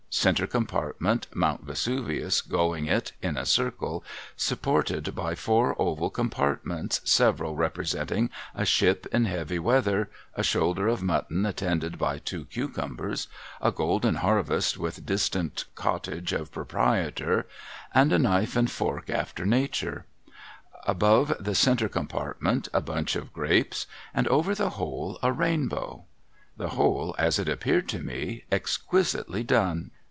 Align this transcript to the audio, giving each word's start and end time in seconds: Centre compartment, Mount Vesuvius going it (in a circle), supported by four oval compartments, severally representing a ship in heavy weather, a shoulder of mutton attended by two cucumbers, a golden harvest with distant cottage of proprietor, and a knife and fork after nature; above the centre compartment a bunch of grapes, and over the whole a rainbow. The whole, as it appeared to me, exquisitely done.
Centre 0.13 0.45
compartment, 0.45 1.25
Mount 1.33 1.63
Vesuvius 1.65 2.41
going 2.41 2.85
it 2.85 3.13
(in 3.21 3.37
a 3.37 3.45
circle), 3.45 4.03
supported 4.35 5.15
by 5.15 5.35
four 5.35 5.73
oval 5.79 6.09
compartments, 6.09 6.99
severally 7.05 7.55
representing 7.55 8.29
a 8.53 8.65
ship 8.65 9.07
in 9.13 9.23
heavy 9.23 9.57
weather, 9.57 10.09
a 10.35 10.43
shoulder 10.43 10.89
of 10.89 11.01
mutton 11.01 11.45
attended 11.45 11.97
by 11.97 12.19
two 12.19 12.43
cucumbers, 12.43 13.29
a 13.61 13.71
golden 13.71 14.15
harvest 14.15 14.77
with 14.77 15.05
distant 15.05 15.63
cottage 15.75 16.33
of 16.33 16.51
proprietor, 16.51 17.47
and 17.95 18.11
a 18.11 18.19
knife 18.19 18.57
and 18.57 18.69
fork 18.69 19.09
after 19.09 19.45
nature; 19.45 20.05
above 20.83 21.33
the 21.39 21.55
centre 21.55 21.87
compartment 21.89 22.67
a 22.73 22.81
bunch 22.81 23.15
of 23.15 23.31
grapes, 23.31 23.87
and 24.13 24.27
over 24.27 24.53
the 24.53 24.71
whole 24.71 25.17
a 25.23 25.31
rainbow. 25.31 26.03
The 26.57 26.69
whole, 26.71 27.15
as 27.17 27.39
it 27.39 27.47
appeared 27.47 27.87
to 27.89 27.99
me, 27.99 28.43
exquisitely 28.51 29.41
done. 29.43 29.89